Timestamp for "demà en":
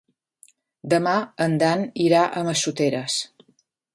0.93-1.53